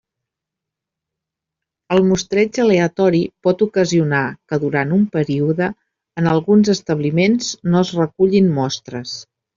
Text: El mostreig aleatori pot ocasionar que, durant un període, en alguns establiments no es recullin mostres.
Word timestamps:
El 1.95 2.01
mostreig 2.11 2.59
aleatori 2.63 3.21
pot 3.47 3.61
ocasionar 3.67 4.23
que, 4.53 4.59
durant 4.65 4.95
un 4.97 5.05
període, 5.19 5.69
en 6.23 6.31
alguns 6.33 6.73
establiments 6.77 7.51
no 7.73 7.85
es 7.87 7.97
recullin 8.03 8.53
mostres. 8.61 9.15